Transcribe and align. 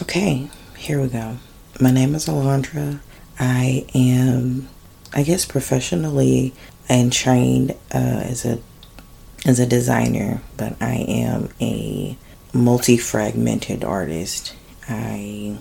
Okay, 0.00 0.48
here 0.76 1.00
we 1.00 1.08
go. 1.08 1.38
My 1.80 1.90
name 1.90 2.14
is 2.14 2.26
Alondra. 2.26 3.00
I 3.40 3.84
am, 3.96 4.68
I 5.12 5.24
guess, 5.24 5.44
professionally 5.44 6.54
and 6.88 7.12
trained 7.12 7.72
uh, 7.92 8.22
as 8.22 8.44
a 8.44 8.60
as 9.44 9.58
a 9.58 9.66
designer, 9.66 10.40
but 10.56 10.80
I 10.80 10.94
am 10.94 11.48
a 11.60 12.16
multi-fragmented 12.52 13.82
artist. 13.82 14.54
I 14.88 15.58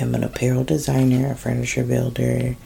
am 0.00 0.14
an 0.14 0.24
apparel 0.24 0.64
designer, 0.64 1.32
a 1.32 1.34
furniture 1.34 1.84
builder, 1.84 2.56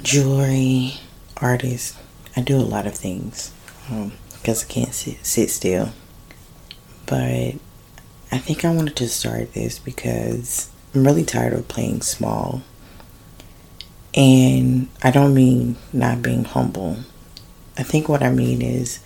jewelry 0.00 0.94
artist. 1.36 1.96
I 2.34 2.40
do 2.40 2.56
a 2.56 2.64
lot 2.64 2.86
of 2.86 2.94
things 2.94 3.52
because 3.86 4.62
um, 4.62 4.68
I 4.70 4.72
can't 4.72 4.94
sit, 4.94 5.26
sit 5.26 5.50
still. 5.50 5.90
But 7.04 7.56
I 8.30 8.38
think 8.38 8.64
I 8.64 8.72
wanted 8.72 8.96
to 8.96 9.08
start 9.08 9.54
this 9.54 9.78
because 9.78 10.70
I'm 10.94 11.04
really 11.04 11.24
tired 11.24 11.54
of 11.54 11.68
playing 11.68 12.02
small. 12.02 12.62
And 14.14 14.88
I 15.02 15.10
don't 15.10 15.34
mean 15.34 15.76
not 15.92 16.22
being 16.22 16.44
humble. 16.44 16.98
I 17.76 17.82
think 17.82 18.08
what 18.08 18.22
I 18.22 18.30
mean 18.30 18.60
is 18.60 19.00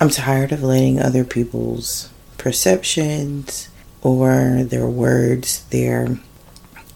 I'm 0.00 0.10
tired 0.10 0.52
of 0.52 0.62
letting 0.62 1.00
other 1.00 1.24
people's 1.24 2.10
perceptions 2.36 3.68
or 4.02 4.62
their 4.64 4.86
words, 4.86 5.64
their 5.70 6.18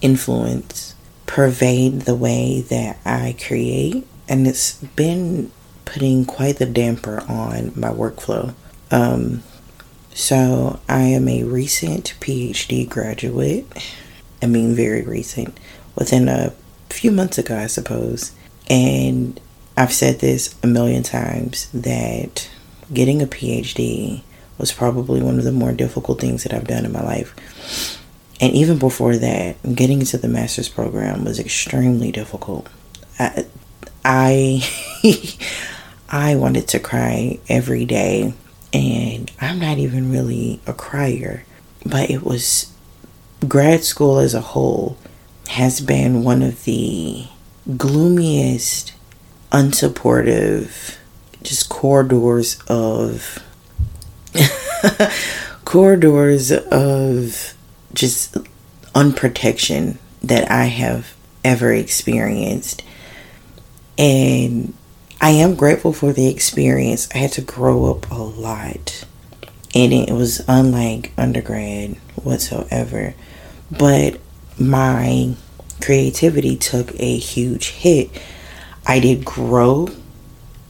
influence 0.01 0.95
pervade 1.27 2.03
the 2.03 2.15
way 2.15 2.61
that 2.61 2.99
I 3.07 3.37
create. 3.43 4.07
And 4.29 4.47
it's 4.47 4.75
been 4.75 5.51
putting 5.85 6.25
quite 6.25 6.57
the 6.57 6.67
damper 6.67 7.23
on 7.29 7.73
my 7.75 7.89
workflow. 7.89 8.55
Um, 8.91 9.43
so, 10.15 10.81
I 10.89 11.03
am 11.03 11.29
a 11.29 11.45
recent 11.45 12.15
PhD 12.21 12.89
graduate. 12.89 13.67
I 14.43 14.47
mean, 14.47 14.75
very 14.75 15.03
recent, 15.03 15.59
within 15.95 16.29
a 16.29 16.53
few 16.91 17.11
months 17.11 17.39
ago, 17.39 17.57
I 17.57 17.67
suppose. 17.67 18.33
And 18.69 19.41
I've 19.77 19.93
said 19.93 20.21
this 20.21 20.55
a 20.63 20.67
million 20.67 21.03
times 21.03 21.71
that 21.73 22.51
getting 22.93 23.23
a 23.23 23.27
PhD 23.27 24.23
was 24.59 24.73
probably 24.73 25.23
one 25.23 25.39
of 25.39 25.45
the 25.45 25.53
more 25.53 25.73
difficult 25.73 26.21
things 26.21 26.43
that 26.43 26.53
I've 26.53 26.69
done 26.69 26.85
in 26.85 26.93
my 26.93 27.03
life. 27.03 27.99
And 28.41 28.53
even 28.55 28.79
before 28.79 29.17
that, 29.17 29.57
getting 29.75 30.01
into 30.01 30.19
the 30.19 30.29
master's 30.29 30.69
program 30.69 31.25
was 31.25 31.39
extremely 31.39 32.13
difficult. 32.13 32.69
I 33.19 33.47
I, 34.05 34.69
I 36.09 36.37
wanted 36.37 36.69
to 36.69 36.81
cry 36.81 37.39
every 37.49 37.85
day 37.85 38.35
and 38.73 39.31
I'm 39.41 39.59
not 39.59 39.79
even 39.79 40.11
really 40.11 40.61
a 40.67 40.73
crier, 40.73 41.45
but 41.85 42.11
it 42.11 42.23
was 42.23 42.73
grad 43.47 43.85
school 43.85 44.19
as 44.19 44.35
a 44.35 44.41
whole 44.41 44.97
has 45.49 45.81
been 45.81 46.25
one 46.25 46.43
of 46.43 46.65
the 46.65 47.27
gloomiest, 47.77 48.95
unsupportive, 49.51 50.97
just 51.43 51.69
corridors 51.69 52.61
of 52.69 53.39
corridors 55.65 56.53
of 56.53 57.55
just 57.93 58.37
unprotection 58.95 59.99
that 60.23 60.51
I 60.51 60.67
have 60.67 61.15
ever 61.45 61.73
experienced. 61.73 62.83
And 63.99 64.75
I 65.23 65.31
am 65.31 65.55
grateful 65.55 65.93
for 65.93 66.13
the 66.13 66.27
experience. 66.27 67.09
I 67.15 67.19
had 67.19 67.31
to 67.33 67.43
grow 67.43 67.93
up 67.93 68.11
a 68.11 68.17
lot. 68.17 69.05
And 69.73 69.93
it 69.93 70.11
was 70.11 70.43
unlike 70.49 71.13
undergrad 71.17 71.93
whatsoever. 72.17 73.15
But 73.71 74.19
my 74.59 75.37
creativity 75.81 76.57
took 76.57 76.93
a 76.99 77.17
huge 77.19 77.69
hit. 77.69 78.11
I 78.85 78.99
did 78.99 79.25
grow 79.25 79.87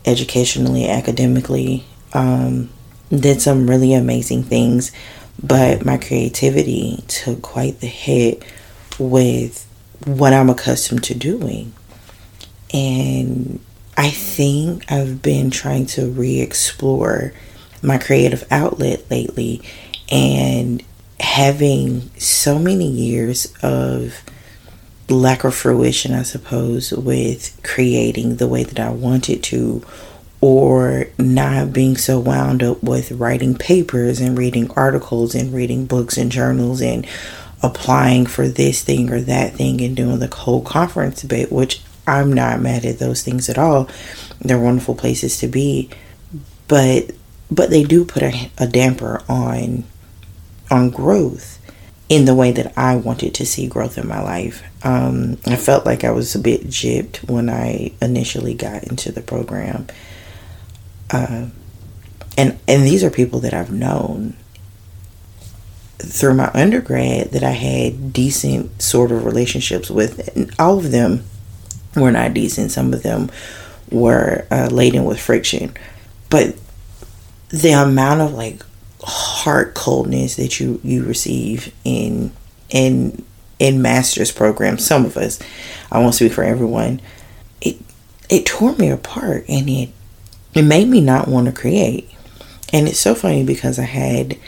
educationally, 0.05 0.87
academically, 0.87 1.85
um, 2.13 2.69
did 3.09 3.41
some 3.41 3.71
really 3.71 3.95
amazing 3.95 4.43
things, 4.43 4.93
but 5.43 5.87
my 5.87 5.97
creativity 5.97 7.03
took 7.09 7.41
quite 7.41 7.81
the 7.81 7.87
hit 7.87 8.43
with 8.99 9.67
what 10.05 10.35
I'm 10.35 10.51
accustomed 10.51 11.05
to 11.05 11.15
doing. 11.15 11.73
And 12.75 13.59
I 13.97 14.11
think 14.11 14.91
I've 14.91 15.23
been 15.23 15.51
trying 15.51 15.87
to 15.87 16.11
re 16.11 16.41
explore 16.41 17.33
my 17.83 17.99
creative 17.99 18.45
outlet 18.51 19.11
lately 19.11 19.63
and 20.11 20.83
having 21.21 22.11
so 22.19 22.59
many 22.59 22.87
years 22.87 23.53
of 23.63 24.23
lack 25.09 25.45
of 25.45 25.55
fruition, 25.55 26.15
I 26.15 26.23
suppose, 26.23 26.93
with 26.93 27.59
creating 27.63 28.37
the 28.37 28.49
way 28.49 28.65
that 28.65 28.81
I 28.81 28.91
wanted 28.91 29.43
to, 29.45 29.85
or 30.41 31.07
not 31.19 31.73
being 31.73 31.97
so 31.97 32.19
wound 32.19 32.63
up 32.63 32.83
with 32.83 33.13
writing 33.13 33.55
papers 33.57 34.21
and 34.21 34.37
reading 34.39 34.71
articles 34.73 35.35
and 35.35 35.53
reading 35.53 35.87
books 35.87 36.17
and 36.17 36.33
journals 36.33 36.81
and 36.81 37.07
applying 37.63 38.27
for 38.27 38.49
this 38.49 38.83
thing 38.83 39.11
or 39.13 39.21
that 39.21 39.55
thing 39.55 39.81
and 39.81 39.97
doing 39.97 40.19
the 40.19 40.35
whole 40.35 40.63
conference 40.63 41.23
bit, 41.23 41.53
which 41.53 41.81
I'm 42.07 42.33
not 42.33 42.61
mad 42.61 42.85
at 42.85 42.99
those 42.99 43.23
things 43.23 43.49
at 43.49 43.59
all. 43.59 43.89
They're 44.41 44.59
wonderful 44.59 44.95
places 44.95 45.39
to 45.39 45.49
be, 45.49 45.91
but 46.69 47.13
but 47.51 47.71
they 47.71 47.85
do 47.85 48.05
put 48.05 48.23
a, 48.23 48.51
a 48.59 48.67
damper 48.67 49.23
on 49.29 49.85
on 50.71 50.91
growth 50.91 51.59
in 52.09 52.25
the 52.25 52.35
way 52.35 52.51
that 52.53 52.77
I 52.77 52.97
wanted 52.97 53.35
to 53.35 53.47
see 53.47 53.67
growth 53.67 53.97
in 53.97 54.07
my 54.09 54.21
life. 54.21 54.63
Um, 54.85 55.39
I 55.47 55.57
felt 55.57 55.87
like 55.87 56.05
I 56.05 56.11
was 56.11 56.35
a 56.35 56.39
bit 56.39 56.67
gypped 56.67 57.29
when 57.31 57.49
I 57.49 57.93
initially 58.03 58.55
got 58.55 58.85
into 58.85 59.13
the 59.13 59.23
program. 59.23 59.87
Uh, 61.11 61.47
and 62.37 62.59
and 62.67 62.85
these 62.85 63.05
are 63.05 63.11
people 63.11 63.41
that 63.41 63.55
I've 63.55 63.73
known 63.73 64.37
through 65.99 66.35
my 66.35 66.51
undergrad 66.53 67.31
that 67.31 67.45
I 67.45 67.53
had 67.53 68.13
decent 68.13 68.83
sort 68.83 69.13
of 69.13 69.25
relationships 69.25 69.91
with. 69.91 70.35
And 70.37 70.53
all 70.59 70.79
of 70.79 70.91
them 70.91 71.25
were 71.97 72.13
not 72.13 72.35
decent. 72.35 72.71
Some 72.71 72.93
of 72.93 73.03
them 73.03 73.31
were 73.91 74.47
uh, 74.51 74.69
laden 74.71 75.05
with 75.05 75.21
friction. 75.21 75.75
But 76.31 76.57
the 77.49 77.73
amount 77.73 78.23
of 78.23 78.33
like 78.33 78.65
heart 79.03 79.75
coldness 79.75 80.37
that 80.37 80.61
you 80.61 80.81
you 80.83 81.05
receive 81.05 81.73
in 81.85 82.33
in 82.71 83.25
in 83.59 83.83
master's 83.83 84.33
programs, 84.33 84.85
some 84.85 85.05
of 85.05 85.17
us, 85.17 85.39
I 85.91 85.99
won't 85.99 86.15
speak 86.15 86.33
for 86.33 86.43
everyone, 86.43 87.01
it 87.61 87.77
it 88.29 88.47
tore 88.47 88.75
me 88.77 88.89
apart 88.91 89.45
and 89.49 89.69
it 89.69 89.91
it 90.55 90.63
made 90.63 90.89
me 90.89 91.01
not 91.01 91.29
want 91.29 91.47
to 91.47 91.53
create. 91.53 92.11
And 92.73 92.89
it's 92.89 92.99
so 93.01 93.15
funny 93.15 93.45
because 93.45 93.79
I 93.79 93.85
had 93.85 94.39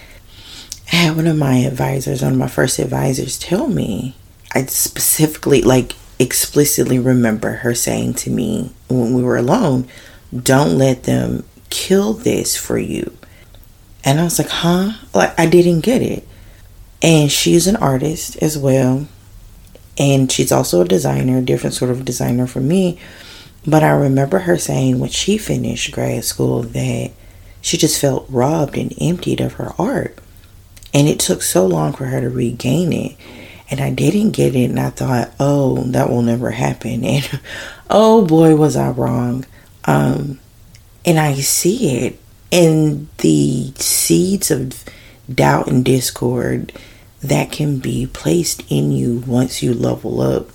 I 0.93 0.97
had 0.97 1.16
one 1.16 1.26
of 1.26 1.37
my 1.37 1.59
advisors, 1.59 2.22
one 2.22 2.32
of 2.32 2.38
my 2.38 2.49
first 2.49 2.78
advisors 2.78 3.38
tell 3.38 3.69
me 3.69 4.16
I 4.55 4.65
specifically 4.66 5.61
like 5.62 5.94
explicitly 6.19 6.99
remember 6.99 7.51
her 7.51 7.75
saying 7.75 8.15
to 8.15 8.31
me 8.31 8.73
when 8.89 9.15
we 9.15 9.23
were 9.23 9.37
alone, 9.37 9.89
don't 10.35 10.79
let 10.79 11.05
them 11.05 11.45
kill 11.71 12.13
this 12.13 12.57
for 12.57 12.79
you. 12.79 13.17
And 14.05 14.21
I 14.21 14.25
was 14.25 14.39
like, 14.39 14.49
huh? 14.49 14.93
Like, 15.15 15.39
I 15.39 15.47
didn't 15.47 15.81
get 15.81 16.03
it. 16.03 16.27
And 17.03 17.31
she's 17.31 17.67
an 17.67 17.77
artist 17.77 18.37
as 18.43 18.59
well. 18.59 19.09
And 19.99 20.31
she's 20.31 20.53
also 20.53 20.83
a 20.83 20.87
designer, 20.87 21.41
different 21.41 21.75
sort 21.75 21.91
of 21.91 22.05
designer 22.05 22.47
from 22.47 22.69
me. 22.69 22.99
But 23.67 23.83
I 23.83 23.91
remember 23.91 24.41
her 24.41 24.59
saying 24.59 24.99
when 24.99 25.11
she 25.11 25.39
finished 25.39 25.93
grad 25.93 26.25
school 26.25 26.63
that 26.63 27.13
she 27.61 27.79
just 27.79 28.01
felt 28.01 28.27
robbed 28.29 28.77
and 28.77 28.93
emptied 29.01 29.41
of 29.41 29.55
her 29.55 29.73
art. 29.79 30.19
And 30.93 31.09
it 31.09 31.19
took 31.19 31.43
so 31.43 31.67
long 31.67 31.93
for 31.93 32.06
her 32.06 32.21
to 32.21 32.29
regain 32.29 32.93
it 32.93 33.17
and 33.75 33.82
I 33.82 33.91
didn't 33.91 34.31
get 34.31 34.55
it 34.55 34.71
and 34.71 34.79
I 34.79 34.91
thought, 34.91 35.35
"Oh, 35.41 35.82
that 35.88 36.09
will 36.09 36.23
never 36.23 36.53
happen." 36.53 37.05
And 37.05 37.41
oh 37.91 38.25
boy, 38.25 38.55
was 38.55 38.76
I 38.76 38.91
wrong. 38.91 39.44
Um 39.85 40.38
and 41.05 41.19
I 41.19 41.35
see 41.35 41.99
it 41.99 42.21
in 42.53 43.09
the 43.19 43.73
seeds 43.76 44.53
of 44.53 44.85
doubt 45.32 45.67
and 45.67 45.85
discord 45.85 46.73
that 47.21 47.50
can 47.50 47.79
be 47.79 48.06
placed 48.06 48.62
in 48.71 48.93
you 48.93 49.25
once 49.26 49.61
you 49.62 49.75
level 49.75 50.21
up. 50.21 50.50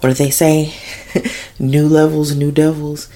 What 0.00 0.10
do 0.10 0.14
they 0.14 0.30
say? 0.30 0.74
new 1.58 1.88
levels, 1.88 2.36
new 2.36 2.52
devils. 2.52 3.08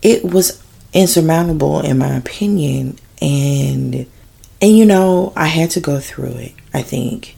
It 0.00 0.24
was 0.24 0.62
insurmountable 0.94 1.80
in 1.80 1.98
my 1.98 2.16
opinion 2.16 2.98
and 3.20 4.06
and 4.62 4.78
you 4.78 4.86
know, 4.86 5.34
I 5.36 5.48
had 5.48 5.70
to 5.72 5.80
go 5.80 6.00
through 6.00 6.36
it, 6.36 6.52
I 6.72 6.80
think 6.80 7.36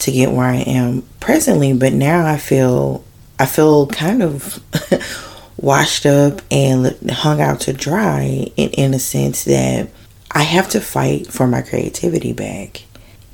to 0.00 0.12
get 0.12 0.32
where 0.32 0.46
I 0.46 0.56
am 0.56 1.02
presently, 1.20 1.72
but 1.72 1.92
now 1.92 2.26
I 2.26 2.36
feel 2.36 3.04
I 3.38 3.46
feel 3.46 3.86
kind 3.88 4.22
of 4.22 4.62
washed 5.56 6.06
up 6.06 6.40
and 6.50 7.10
hung 7.10 7.40
out 7.40 7.60
to 7.60 7.72
dry 7.72 8.50
in, 8.56 8.70
in 8.70 8.94
a 8.94 8.98
sense 8.98 9.44
that 9.44 9.88
I 10.30 10.42
have 10.42 10.68
to 10.70 10.80
fight 10.80 11.28
for 11.28 11.46
my 11.46 11.62
creativity 11.62 12.32
back. 12.32 12.84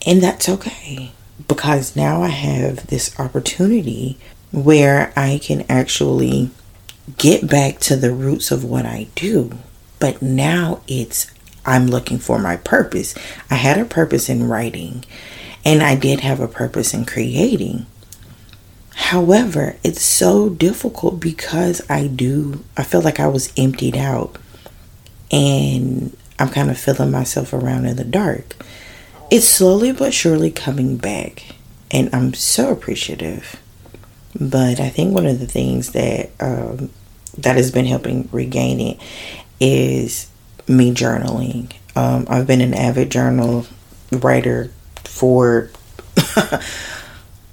And 0.07 0.23
that's 0.23 0.49
okay 0.49 1.13
because 1.49 1.97
now 1.97 2.23
I 2.23 2.29
have 2.29 2.87
this 2.87 3.19
opportunity 3.19 4.19
where 4.53 5.13
I 5.17 5.41
can 5.43 5.65
actually 5.69 6.51
get 7.19 7.49
back 7.49 7.79
to 7.81 7.97
the 7.97 8.13
roots 8.13 8.51
of 8.51 8.65
what 8.65 8.87
I 8.87 9.09
do. 9.15 9.59
But 9.99 10.23
now 10.23 10.83
it's 10.89 11.31
I'm 11.65 11.89
looking 11.89 12.19
for 12.19 12.39
my 12.39 12.57
purpose. 12.57 13.15
I 13.51 13.55
had 13.57 13.79
a 13.79 13.85
purpose 13.85 14.29
in 14.29 14.49
writing, 14.49 15.05
and 15.65 15.83
I 15.83 15.95
did 15.95 16.21
have 16.21 16.41
a 16.41 16.49
purpose 16.49 16.95
in 16.95 17.05
creating. 17.05 17.87
However, 18.95 19.77
it's 19.83 20.03
so 20.03 20.49
difficult 20.49 21.21
because 21.21 21.83
I 21.89 22.07
do, 22.07 22.65
I 22.77 22.83
feel 22.83 23.01
like 23.01 23.21
I 23.21 23.29
was 23.29 23.53
emptied 23.57 23.97
out 23.97 24.37
and 25.31 26.17
I'm 26.39 26.49
kind 26.49 26.71
of 26.71 26.79
feeling 26.79 27.11
myself 27.11 27.53
around 27.53 27.87
in 27.87 27.97
the 27.97 28.05
dark. 28.05 28.57
It's 29.31 29.47
slowly 29.47 29.93
but 29.93 30.13
surely 30.13 30.51
coming 30.51 30.97
back, 30.97 31.55
and 31.91 32.13
I'm 32.13 32.35
so 32.35 32.73
appreciative. 32.73 33.61
But 34.39 34.81
I 34.81 34.89
think 34.89 35.15
one 35.15 35.27
of 35.27 35.39
the 35.39 35.47
things 35.47 35.93
that 35.93 36.31
um, 36.41 36.91
that 37.39 37.57
has 37.57 37.71
been 37.71 37.87
helping 37.87 38.29
regain 38.33 38.81
it 38.81 39.01
is 39.61 40.29
me 40.67 40.93
journaling. 40.93 41.73
Um, 41.95 42.27
I've 42.29 42.47
been 42.47 42.61
an 42.61 42.75
avid 42.75 43.11
journal 43.11 43.67
writer 44.11 44.71
for 45.11 45.71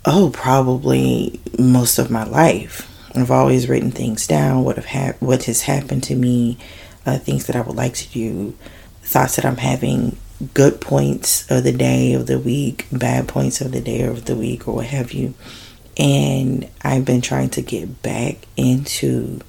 oh 0.05 0.31
probably 0.33 1.39
most 1.57 1.99
of 1.99 2.11
my 2.11 2.23
life. 2.23 2.93
I've 3.15 3.31
always 3.31 3.67
written 3.67 3.91
things 3.91 4.27
down. 4.27 4.63
What 4.63 4.75
have 4.75 4.85
ha- 4.85 5.17
what 5.19 5.45
has 5.45 5.63
happened 5.63 6.03
to 6.03 6.15
me, 6.15 6.57
uh, 7.05 7.17
things 7.17 7.47
that 7.47 7.55
I 7.55 7.61
would 7.61 7.75
like 7.75 7.95
to 7.95 8.09
do, 8.09 8.55
thoughts 9.01 9.35
that 9.35 9.45
I'm 9.45 9.57
having, 9.57 10.17
good 10.53 10.79
points 10.79 11.49
of 11.49 11.63
the 11.63 11.71
day 11.71 12.13
of 12.13 12.27
the 12.27 12.39
week, 12.39 12.87
bad 12.91 13.27
points 13.27 13.59
of 13.59 13.71
the 13.71 13.81
day 13.81 14.03
of 14.03 14.25
the 14.25 14.35
week, 14.35 14.67
or 14.67 14.75
what 14.75 14.85
have 14.85 15.11
you. 15.11 15.33
And 15.97 16.69
I've 16.83 17.05
been 17.05 17.21
trying 17.21 17.49
to 17.51 17.61
get 17.63 18.03
back 18.03 18.47
into 18.55 19.39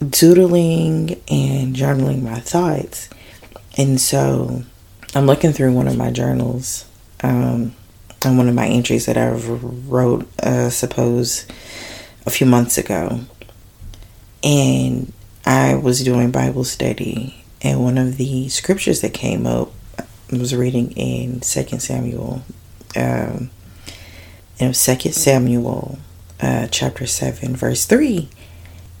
doodling 0.00 1.20
and 1.28 1.76
journaling 1.76 2.22
my 2.22 2.40
thoughts. 2.40 3.10
And 3.76 4.00
so 4.00 4.62
I'm 5.14 5.26
looking 5.26 5.52
through 5.52 5.74
one 5.74 5.86
of 5.86 5.98
my 5.98 6.10
journals 6.10 6.86
um, 7.22 7.74
and 8.24 8.38
one 8.38 8.48
of 8.48 8.54
my 8.54 8.66
entries 8.66 9.06
that 9.06 9.16
I 9.16 9.30
wrote, 9.30 10.28
uh, 10.42 10.70
suppose, 10.70 11.46
a 12.24 12.30
few 12.30 12.46
months 12.46 12.78
ago. 12.78 13.20
And 14.42 15.12
I 15.44 15.74
was 15.74 16.02
doing 16.02 16.30
Bible 16.30 16.64
study, 16.64 17.44
and 17.62 17.82
one 17.82 17.98
of 17.98 18.16
the 18.16 18.48
scriptures 18.48 19.00
that 19.00 19.14
came 19.14 19.46
up 19.46 19.72
I 20.32 20.38
was 20.38 20.56
reading 20.56 20.90
in 20.92 21.42
Second 21.42 21.80
Samuel, 21.80 22.42
um, 22.96 23.48
in 24.58 24.74
Second 24.74 25.12
Samuel, 25.12 26.00
uh, 26.40 26.66
chapter 26.66 27.06
seven, 27.06 27.54
verse 27.54 27.86
three, 27.86 28.28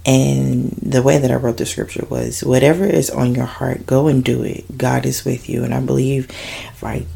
and 0.04 0.70
the 0.80 1.02
way 1.02 1.18
that 1.18 1.32
I 1.32 1.34
wrote 1.34 1.56
the 1.56 1.66
scripture 1.66 2.06
was 2.08 2.44
whatever 2.44 2.84
is 2.84 3.10
on 3.10 3.34
your 3.34 3.46
heart, 3.46 3.86
go 3.86 4.06
and 4.06 4.24
do 4.24 4.44
it. 4.44 4.78
God 4.78 5.04
is 5.04 5.24
with 5.24 5.48
you. 5.48 5.64
And 5.64 5.74
I 5.74 5.80
believe 5.80 6.30
if 6.30 6.84
I 6.84 7.06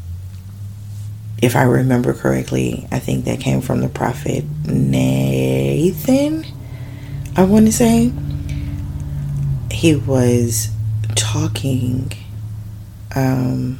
if 1.41 1.55
I 1.55 1.63
remember 1.63 2.13
correctly, 2.13 2.87
I 2.91 2.99
think 2.99 3.25
that 3.25 3.39
came 3.39 3.61
from 3.61 3.81
the 3.81 3.89
prophet 3.89 4.45
Nathan. 4.65 6.45
I 7.35 7.43
want 7.43 7.65
to 7.65 7.71
say 7.71 8.11
he 9.71 9.95
was 9.95 10.69
talking 11.15 12.11
um, 13.15 13.79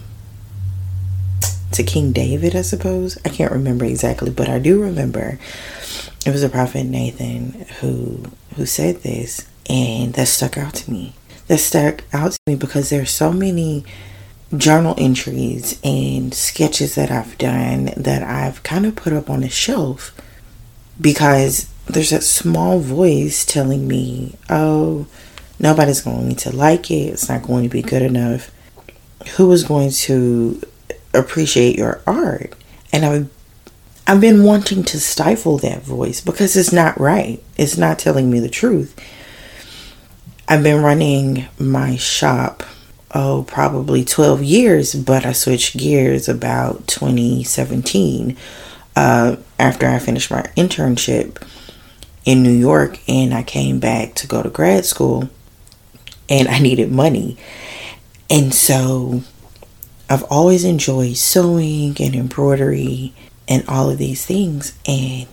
to 1.71 1.83
King 1.83 2.11
David, 2.11 2.55
I 2.55 2.63
suppose. 2.63 3.17
I 3.23 3.29
can't 3.29 3.51
remember 3.51 3.85
exactly, 3.85 4.31
but 4.31 4.49
I 4.49 4.57
do 4.57 4.81
remember 4.81 5.37
it 6.25 6.31
was 6.31 6.41
the 6.41 6.49
prophet 6.49 6.85
Nathan 6.85 7.65
who 7.79 8.23
who 8.55 8.65
said 8.65 8.97
this, 8.97 9.47
and 9.69 10.13
that 10.13 10.27
stuck 10.27 10.57
out 10.57 10.73
to 10.75 10.91
me. 10.91 11.13
That 11.47 11.59
stuck 11.59 12.03
out 12.11 12.31
to 12.31 12.39
me 12.47 12.55
because 12.55 12.89
there's 12.89 13.11
so 13.11 13.31
many 13.31 13.85
journal 14.57 14.95
entries 14.97 15.79
and 15.83 16.33
sketches 16.33 16.95
that 16.95 17.11
I've 17.11 17.37
done 17.37 17.91
that 17.97 18.23
I've 18.23 18.63
kind 18.63 18.85
of 18.85 18.95
put 18.95 19.13
up 19.13 19.29
on 19.29 19.43
a 19.43 19.49
shelf 19.49 20.13
because 20.99 21.69
there's 21.85 22.11
a 22.11 22.21
small 22.21 22.79
voice 22.79 23.45
telling 23.45 23.87
me, 23.87 24.35
"Oh, 24.49 25.07
nobody's 25.59 26.01
going 26.01 26.35
to 26.35 26.55
like 26.55 26.91
it. 26.91 27.07
It's 27.13 27.29
not 27.29 27.43
going 27.43 27.63
to 27.63 27.69
be 27.69 27.81
good 27.81 28.01
enough. 28.01 28.51
Who 29.37 29.51
is 29.51 29.63
going 29.63 29.91
to 29.91 30.61
appreciate 31.13 31.77
your 31.77 32.01
art?" 32.05 32.53
And 32.93 33.05
I've 33.05 33.29
I've 34.07 34.21
been 34.21 34.43
wanting 34.43 34.83
to 34.83 34.99
stifle 34.99 35.57
that 35.59 35.83
voice 35.83 36.21
because 36.21 36.57
it's 36.57 36.73
not 36.73 36.99
right. 36.99 37.41
It's 37.57 37.77
not 37.77 37.99
telling 37.99 38.29
me 38.29 38.39
the 38.39 38.49
truth. 38.49 38.99
I've 40.47 40.63
been 40.63 40.81
running 40.83 41.47
my 41.57 41.95
shop, 41.95 42.63
oh, 43.13 43.43
probably 43.47 44.03
12 44.03 44.43
years, 44.43 44.95
but 44.95 45.25
I 45.25 45.31
switched 45.33 45.77
gears 45.77 46.29
about 46.29 46.87
2017 46.87 48.37
uh, 48.95 49.35
after 49.59 49.87
I 49.87 49.99
finished 49.99 50.31
my 50.31 50.43
internship 50.55 51.41
in 52.25 52.43
New 52.43 52.51
York 52.51 52.99
and 53.07 53.33
I 53.33 53.43
came 53.43 53.79
back 53.79 54.15
to 54.15 54.27
go 54.27 54.43
to 54.43 54.49
grad 54.49 54.85
school 54.85 55.29
and 56.29 56.47
I 56.47 56.59
needed 56.59 56.91
money. 56.91 57.37
And 58.29 58.53
so 58.53 59.23
I've 60.09 60.23
always 60.23 60.63
enjoyed 60.63 61.17
sewing 61.17 61.95
and 61.99 62.15
embroidery 62.15 63.13
and 63.47 63.67
all 63.67 63.89
of 63.89 63.97
these 63.97 64.25
things. 64.25 64.77
And 64.87 65.27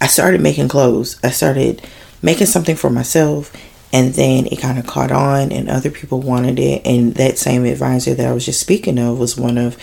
I 0.00 0.06
started 0.06 0.40
making 0.40 0.68
clothes. 0.68 1.18
I 1.24 1.30
started 1.30 1.82
making 2.22 2.46
something 2.46 2.76
for 2.76 2.90
myself. 2.90 3.52
And 3.96 4.12
then 4.12 4.46
it 4.46 4.60
kind 4.60 4.78
of 4.78 4.86
caught 4.86 5.10
on, 5.10 5.52
and 5.52 5.70
other 5.70 5.90
people 5.90 6.20
wanted 6.20 6.58
it. 6.58 6.86
And 6.86 7.14
that 7.14 7.38
same 7.38 7.64
advisor 7.64 8.14
that 8.14 8.26
I 8.26 8.32
was 8.32 8.44
just 8.44 8.60
speaking 8.60 8.98
of 8.98 9.18
was 9.18 9.38
one 9.38 9.56
of 9.56 9.78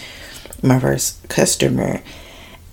my 0.62 0.80
first 0.80 1.28
customer. 1.30 2.02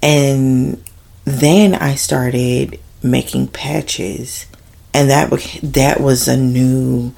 And 0.02 0.84
then 1.25 1.75
I 1.75 1.94
started 1.94 2.78
making 3.02 3.48
patches, 3.48 4.44
and 4.92 5.08
that 5.08 5.31
that 5.62 6.00
was 6.00 6.28
a 6.28 6.37
new 6.37 7.14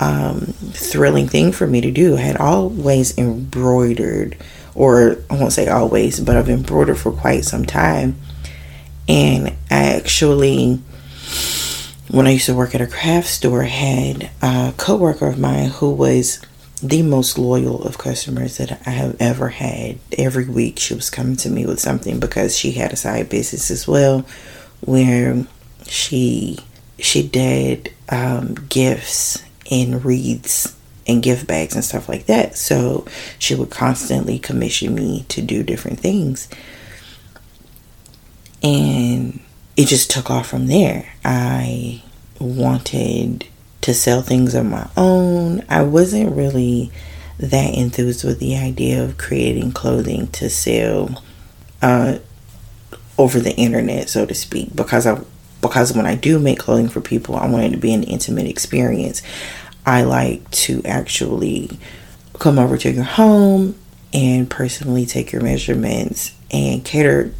um, 0.00 0.40
thrilling 0.72 1.28
thing 1.28 1.52
for 1.52 1.66
me 1.66 1.82
to 1.82 1.90
do. 1.90 2.16
I 2.16 2.20
had 2.20 2.38
always 2.38 3.18
embroidered 3.18 4.36
or 4.78 5.18
I 5.28 5.34
won't 5.34 5.52
say 5.52 5.66
always, 5.66 6.20
but 6.20 6.36
I've 6.36 6.48
embroidered 6.48 6.98
for 6.98 7.10
quite 7.10 7.44
some 7.44 7.66
time. 7.66 8.16
And 9.08 9.48
I 9.70 9.96
actually, 9.96 10.80
when 12.10 12.26
I 12.26 12.30
used 12.30 12.46
to 12.46 12.54
work 12.54 12.74
at 12.74 12.80
a 12.80 12.86
craft 12.86 13.28
store, 13.28 13.62
had 13.62 14.30
a 14.40 14.72
coworker 14.76 15.28
of 15.28 15.38
mine 15.38 15.68
who 15.68 15.92
was 15.92 16.40
the 16.82 17.02
most 17.02 17.38
loyal 17.38 17.82
of 17.82 17.98
customers 17.98 18.56
that 18.58 18.80
I 18.86 18.90
have 18.90 19.16
ever 19.20 19.48
had. 19.48 19.98
Every 20.16 20.46
week 20.46 20.78
she 20.78 20.94
was 20.94 21.10
coming 21.10 21.36
to 21.36 21.50
me 21.50 21.66
with 21.66 21.80
something 21.80 22.20
because 22.20 22.56
she 22.56 22.72
had 22.72 22.92
a 22.92 22.96
side 22.96 23.28
business 23.28 23.70
as 23.70 23.86
well 23.86 24.24
where 24.80 25.44
she 25.86 26.58
she 26.98 27.26
did 27.26 27.92
um, 28.08 28.54
gifts 28.68 29.42
and 29.70 30.04
wreaths 30.04 30.74
and 31.06 31.22
gift 31.22 31.46
bags 31.46 31.74
and 31.74 31.84
stuff 31.84 32.08
like 32.08 32.26
that. 32.26 32.56
So 32.56 33.06
she 33.38 33.54
would 33.54 33.70
constantly 33.70 34.38
commission 34.38 34.94
me 34.94 35.24
to 35.28 35.42
do 35.42 35.62
different 35.62 36.00
things. 36.00 36.48
And 38.62 39.40
it 39.78 39.86
just 39.86 40.10
took 40.10 40.28
off 40.28 40.48
from 40.48 40.66
there. 40.66 41.08
I 41.24 42.02
wanted 42.40 43.46
to 43.80 43.94
sell 43.94 44.22
things 44.22 44.56
on 44.56 44.68
my 44.70 44.90
own. 44.96 45.64
I 45.68 45.82
wasn't 45.82 46.34
really 46.34 46.90
that 47.38 47.74
enthused 47.74 48.24
with 48.24 48.40
the 48.40 48.56
idea 48.56 49.02
of 49.04 49.18
creating 49.18 49.70
clothing 49.70 50.26
to 50.32 50.50
sell 50.50 51.22
uh, 51.80 52.18
over 53.16 53.38
the 53.38 53.54
internet, 53.54 54.08
so 54.08 54.26
to 54.26 54.34
speak, 54.34 54.74
because 54.74 55.06
I 55.06 55.22
because 55.60 55.92
when 55.92 56.06
I 56.06 56.16
do 56.16 56.40
make 56.40 56.58
clothing 56.58 56.88
for 56.88 57.00
people, 57.00 57.36
I 57.36 57.48
want 57.48 57.66
it 57.66 57.70
to 57.70 57.76
be 57.76 57.94
an 57.94 58.02
intimate 58.02 58.46
experience. 58.46 59.22
I 59.86 60.02
like 60.02 60.48
to 60.50 60.82
actually 60.84 61.78
come 62.34 62.58
over 62.58 62.76
to 62.76 62.90
your 62.90 63.04
home 63.04 63.76
and 64.12 64.50
personally 64.50 65.06
take 65.06 65.30
your 65.30 65.42
measurements 65.42 66.34
and 66.50 66.84
cater 66.84 67.32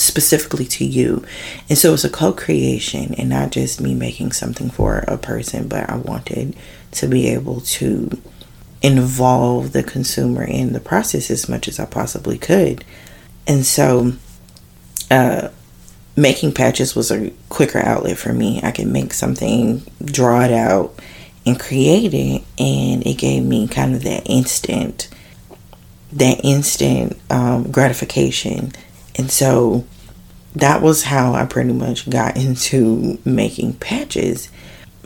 specifically 0.00 0.64
to 0.66 0.84
you. 0.84 1.24
And 1.68 1.78
so 1.78 1.94
it's 1.94 2.04
a 2.04 2.10
co 2.10 2.32
creation 2.32 3.14
and 3.14 3.28
not 3.28 3.50
just 3.50 3.80
me 3.80 3.94
making 3.94 4.32
something 4.32 4.70
for 4.70 4.98
a 5.08 5.18
person, 5.18 5.68
but 5.68 5.88
I 5.88 5.96
wanted 5.96 6.56
to 6.92 7.06
be 7.06 7.28
able 7.28 7.60
to 7.60 8.20
involve 8.82 9.72
the 9.72 9.82
consumer 9.82 10.44
in 10.44 10.72
the 10.72 10.80
process 10.80 11.30
as 11.30 11.48
much 11.48 11.68
as 11.68 11.80
I 11.80 11.86
possibly 11.86 12.38
could. 12.38 12.84
And 13.46 13.64
so, 13.66 14.12
uh, 15.10 15.48
making 16.16 16.52
patches 16.52 16.94
was 16.94 17.10
a 17.10 17.30
quicker 17.48 17.78
outlet 17.78 18.18
for 18.18 18.32
me. 18.32 18.60
I 18.62 18.72
could 18.72 18.88
make 18.88 19.12
something, 19.12 19.82
draw 20.04 20.42
it 20.42 20.52
out, 20.52 20.98
and 21.48 21.58
create 21.58 22.12
it 22.12 22.44
and 22.58 23.06
it 23.06 23.14
gave 23.14 23.42
me 23.42 23.66
kind 23.66 23.94
of 23.94 24.02
that 24.02 24.22
instant 24.26 25.08
that 26.12 26.40
instant 26.44 27.18
um, 27.30 27.70
gratification 27.70 28.72
and 29.18 29.30
so 29.30 29.84
that 30.54 30.80
was 30.80 31.04
how 31.04 31.34
i 31.34 31.44
pretty 31.44 31.72
much 31.72 32.08
got 32.08 32.36
into 32.36 33.18
making 33.24 33.74
patches 33.74 34.50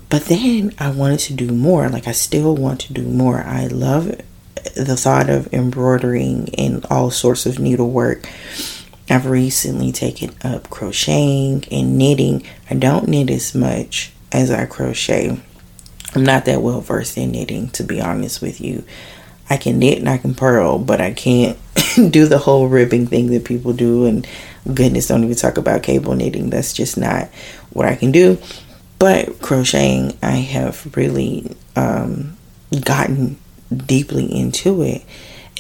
but 0.09 0.26
then 0.26 0.73
i 0.78 0.90
wanted 0.90 1.19
to 1.19 1.33
do 1.33 1.49
more 1.52 1.88
like 1.88 2.07
i 2.07 2.12
still 2.12 2.54
want 2.54 2.81
to 2.81 2.92
do 2.92 3.02
more 3.02 3.42
i 3.42 3.66
love 3.66 4.07
the 4.76 4.97
thought 4.97 5.28
of 5.28 5.52
embroidering 5.52 6.49
and 6.57 6.87
all 6.87 7.11
sorts 7.11 7.47
of 7.47 7.59
needlework 7.59 8.28
I've 9.11 9.26
recently 9.26 9.92
taken 9.92 10.35
up 10.42 10.71
crocheting 10.71 11.64
and 11.71 11.99
knitting. 11.99 12.47
I 12.71 12.75
don't 12.75 13.09
knit 13.09 13.31
as 13.31 13.54
much 13.54 14.12
as 14.31 14.50
I 14.50 14.64
crochet. 14.64 15.38
I'm 16.14 16.25
not 16.25 16.45
that 16.47 16.62
well 16.62 16.81
versed 16.81 17.19
in 17.19 17.33
knitting, 17.33 17.69
to 17.71 17.83
be 17.83 18.00
honest 18.00 18.40
with 18.40 18.61
you. 18.61 18.85
I 19.52 19.59
can 19.59 19.78
knit 19.78 19.99
and 19.99 20.09
I 20.09 20.16
can 20.16 20.35
purl, 20.35 20.78
but 20.78 21.02
I 21.02 21.12
can't 21.12 21.59
do 22.11 22.25
the 22.25 22.38
whole 22.38 22.68
ribbing 22.68 23.06
thing 23.06 23.26
that 23.32 23.44
people 23.44 23.75
do. 23.75 24.06
And 24.06 24.26
goodness, 24.73 25.09
don't 25.09 25.23
even 25.23 25.37
talk 25.37 25.59
about 25.59 25.82
cable 25.82 26.14
knitting. 26.14 26.49
That's 26.49 26.73
just 26.73 26.97
not 26.97 27.28
what 27.71 27.85
I 27.85 27.94
can 27.94 28.12
do. 28.12 28.38
But 28.99 29.42
crocheting, 29.42 30.16
I 30.23 30.37
have 30.37 30.97
really 30.97 31.54
um, 31.76 32.38
gotten 32.82 33.38
deeply 33.75 34.25
into 34.25 34.82
it. 34.82 35.02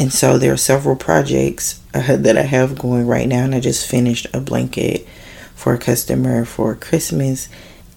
And 0.00 0.10
so 0.10 0.38
there 0.38 0.54
are 0.54 0.56
several 0.56 0.96
projects 0.96 1.78
uh, 1.92 2.16
that 2.16 2.38
I 2.38 2.42
have 2.42 2.78
going 2.78 3.06
right 3.06 3.28
now. 3.28 3.44
And 3.44 3.54
I 3.54 3.60
just 3.60 3.86
finished 3.86 4.26
a 4.32 4.40
blanket 4.40 5.06
for 5.54 5.74
a 5.74 5.78
customer 5.78 6.46
for 6.46 6.74
Christmas. 6.76 7.50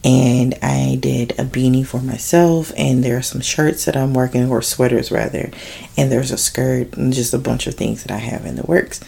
And 0.05 0.55
I 0.61 0.97
did 1.01 1.31
a 1.31 1.43
beanie 1.43 1.85
for 1.85 1.99
myself. 1.99 2.71
And 2.77 3.03
there 3.03 3.17
are 3.17 3.21
some 3.21 3.41
shirts 3.41 3.85
that 3.85 3.97
I'm 3.97 4.13
working, 4.13 4.49
or 4.49 4.61
sweaters 4.61 5.11
rather. 5.11 5.51
And 5.97 6.09
there's 6.11 6.31
a 6.31 6.37
skirt 6.37 6.95
and 6.95 7.11
just 7.11 7.33
a 7.33 7.39
bunch 7.39 7.67
of 7.67 7.73
things 7.73 8.03
that 8.03 8.11
I 8.11 8.19
have 8.19 8.45
in 8.45 8.55
the 8.55 8.63
works. 8.63 9.01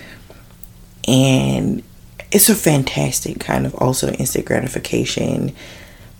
And 1.07 1.83
it's 2.31 2.49
a 2.49 2.55
fantastic 2.55 3.39
kind 3.39 3.65
of 3.65 3.73
also 3.75 4.11
instant 4.13 4.45
gratification 4.45 5.55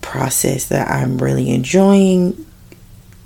process 0.01 0.65
that 0.65 0.89
I'm 0.89 1.17
really 1.17 1.50
enjoying 1.50 2.46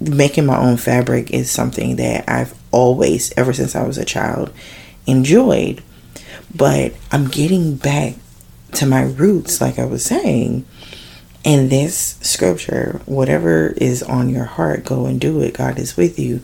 making 0.01 0.45
my 0.45 0.57
own 0.57 0.77
fabric 0.77 1.31
is 1.31 1.51
something 1.51 1.97
that 1.97 2.27
I've 2.27 2.57
always, 2.71 3.31
ever 3.37 3.53
since 3.53 3.75
I 3.75 3.83
was 3.83 3.97
a 3.97 4.05
child, 4.05 4.51
enjoyed. 5.05 5.83
But 6.53 6.93
I'm 7.11 7.27
getting 7.27 7.75
back 7.75 8.15
to 8.73 8.85
my 8.85 9.03
roots, 9.03 9.61
like 9.61 9.77
I 9.77 9.85
was 9.85 10.03
saying. 10.03 10.65
And 11.43 11.69
this 11.69 12.17
scripture, 12.21 13.01
whatever 13.05 13.73
is 13.77 14.03
on 14.03 14.29
your 14.29 14.45
heart, 14.45 14.85
go 14.85 15.05
and 15.05 15.19
do 15.19 15.41
it. 15.41 15.55
God 15.55 15.79
is 15.79 15.97
with 15.97 16.19
you. 16.19 16.41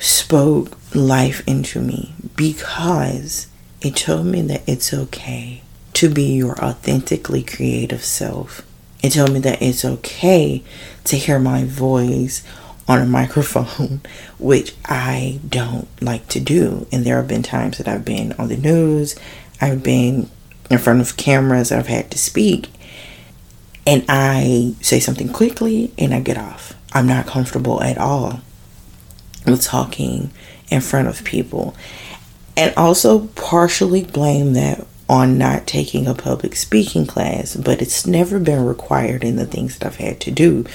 Spoke 0.00 0.76
life 0.94 1.42
into 1.46 1.80
me 1.80 2.14
because 2.36 3.46
it 3.80 3.94
told 3.96 4.26
me 4.26 4.42
that 4.42 4.62
it's 4.66 4.92
okay 4.92 5.62
to 5.94 6.08
be 6.08 6.34
your 6.34 6.58
authentically 6.64 7.42
creative 7.42 8.02
self. 8.02 8.62
It 9.02 9.10
told 9.10 9.32
me 9.32 9.40
that 9.40 9.62
it's 9.62 9.84
okay 9.84 10.64
to 11.04 11.16
hear 11.16 11.38
my 11.38 11.64
voice 11.64 12.42
on 12.88 13.02
a 13.02 13.06
microphone, 13.06 14.00
which 14.38 14.74
I 14.86 15.40
don't 15.48 15.88
like 16.02 16.26
to 16.28 16.40
do. 16.40 16.86
And 16.90 17.04
there 17.04 17.16
have 17.16 17.28
been 17.28 17.42
times 17.42 17.78
that 17.78 17.86
I've 17.86 18.04
been 18.04 18.32
on 18.32 18.48
the 18.48 18.56
news, 18.56 19.14
I've 19.60 19.82
been 19.82 20.28
in 20.70 20.78
front 20.78 21.00
of 21.00 21.16
cameras, 21.16 21.70
I've 21.70 21.86
had 21.86 22.10
to 22.10 22.18
speak, 22.18 22.68
and 23.88 24.04
I 24.06 24.74
say 24.82 25.00
something 25.00 25.32
quickly 25.32 25.90
and 25.96 26.12
I 26.12 26.20
get 26.20 26.36
off. 26.36 26.74
I'm 26.92 27.06
not 27.06 27.26
comfortable 27.26 27.82
at 27.82 27.96
all 27.96 28.42
with 29.46 29.62
talking 29.62 30.30
in 30.68 30.82
front 30.82 31.08
of 31.08 31.24
people. 31.24 31.74
And 32.54 32.74
also 32.76 33.28
partially 33.28 34.04
blame 34.04 34.52
that 34.52 34.86
on 35.08 35.38
not 35.38 35.66
taking 35.66 36.06
a 36.06 36.14
public 36.14 36.54
speaking 36.54 37.06
class, 37.06 37.56
but 37.56 37.80
it's 37.80 38.06
never 38.06 38.38
been 38.38 38.66
required 38.66 39.24
in 39.24 39.36
the 39.36 39.46
things 39.46 39.78
that 39.78 39.86
I've 39.86 39.96
had 39.96 40.20
to 40.20 40.30
do, 40.30 40.66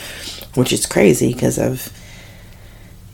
which 0.55 0.73
is 0.73 0.87
crazy 0.87 1.33
because 1.33 1.59
I've 1.59 1.93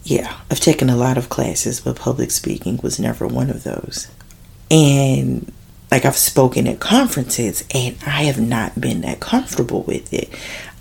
yeah, 0.06 0.38
I've 0.50 0.62
taken 0.62 0.90
a 0.90 0.96
lot 0.96 1.18
of 1.18 1.28
classes, 1.28 1.82
but 1.82 1.98
public 1.98 2.32
speaking 2.32 2.80
was 2.82 3.02
never 3.02 3.28
one 3.28 3.50
of 3.50 3.66
those. 3.66 4.08
And 4.72 5.52
like 5.92 6.06
I've 6.06 6.18
spoken 6.18 6.68
at 6.68 6.80
conferences 6.80 7.64
and 7.74 7.98
I 8.06 8.24
have 8.24 8.40
not 8.40 8.80
been 8.80 9.02
that 9.02 9.20
comfortable 9.20 9.84
with 9.84 10.14
it. 10.14 10.30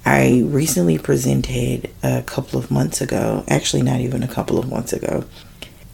I 0.05 0.43
recently 0.47 0.99
presented 0.99 1.91
a 2.03 2.23
couple 2.23 2.59
of 2.59 2.71
months 2.71 3.01
ago, 3.01 3.45
actually, 3.49 3.83
not 3.83 4.01
even 4.01 4.23
a 4.23 4.29
couple 4.29 4.59
of 4.59 4.69
months 4.69 4.93
ago. 4.93 5.25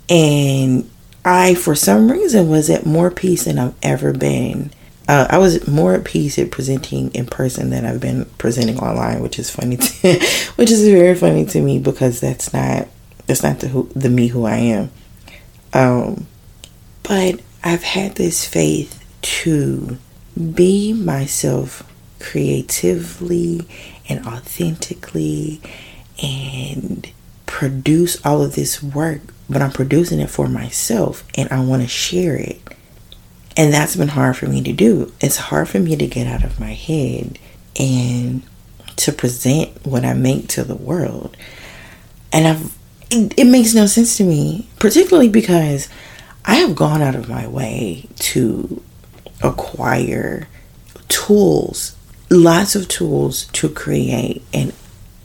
And 0.09 0.89
I, 1.25 1.55
for 1.55 1.75
some 1.75 2.11
reason, 2.11 2.49
was 2.49 2.71
at 2.71 2.87
more 2.87 3.11
peace 3.11 3.45
than 3.45 3.59
I've 3.59 3.75
ever 3.83 4.13
been. 4.13 4.71
Uh, 5.09 5.27
I 5.29 5.39
was 5.39 5.67
more 5.67 5.95
at 5.95 6.05
peace 6.05 6.39
at 6.39 6.51
presenting 6.51 7.13
in 7.13 7.27
person 7.27 7.71
than 7.71 7.85
I've 7.85 8.01
been 8.01 8.27
presenting 8.39 8.79
online, 8.79 9.21
which 9.21 9.39
is 9.39 9.51
funny, 9.51 9.77
to, 9.77 10.09
which 10.57 10.71
is 10.71 10.87
very 10.89 11.15
funny 11.15 11.45
to 11.47 11.61
me 11.61 11.79
because 11.79 12.21
that's 12.21 12.53
not 12.53 12.89
that's 13.27 13.43
not 13.43 13.61
the 13.61 13.69
who, 13.69 13.89
the 13.95 14.11
me 14.11 14.29
who 14.29 14.45
I 14.45 14.57
am. 14.57 14.91
Um, 15.73 16.27
but 17.03 17.41
I've 17.63 17.83
had 17.83 18.15
this 18.15 18.47
faith 18.47 19.04
to 19.25 19.99
be 20.55 20.93
myself 20.93 21.83
creatively 22.21 23.67
and 24.09 24.27
authentically 24.27 25.61
and 26.23 27.11
produce 27.47 28.25
all 28.25 28.43
of 28.43 28.55
this 28.55 28.83
work, 28.83 29.21
but 29.49 29.63
I'm 29.63 29.73
producing 29.73 30.21
it 30.21 30.31
for 30.31 30.49
myself 30.49 31.25
and 31.37 31.49
I 31.51 31.61
want 31.65 31.83
to 31.83 31.89
share 31.89 32.37
it. 32.37 32.61
And 33.57 33.73
that's 33.73 33.97
been 33.97 34.09
hard 34.09 34.37
for 34.37 34.47
me 34.47 34.63
to 34.63 34.73
do. 34.73 35.13
It's 35.21 35.37
hard 35.37 35.69
for 35.69 35.79
me 35.79 35.97
to 35.97 36.07
get 36.07 36.27
out 36.27 36.45
of 36.45 36.61
my 36.61 36.73
head 36.73 37.39
and 37.79 38.43
to 38.97 39.13
present 39.13 39.87
what 39.87 40.05
I 40.05 40.15
make 40.15 40.49
to 40.49 40.65
the 40.65 40.75
world. 40.75 41.37
And 42.33 42.47
I've 42.47 42.77
it, 43.11 43.35
it 43.37 43.45
makes 43.45 43.75
no 43.75 43.87
sense 43.87 44.17
to 44.17 44.25
me, 44.25 44.69
particularly 44.79 45.29
because 45.29 45.89
I 46.45 46.57
have 46.57 46.75
gone 46.75 47.01
out 47.01 47.15
of 47.15 47.29
my 47.29 47.47
way 47.47 48.09
to 48.17 48.83
acquire 49.45 50.49
tools, 51.09 51.95
lots 52.31 52.75
of 52.75 52.89
tools 52.89 53.45
to 53.53 53.69
create 53.69 54.43
and 54.53 54.73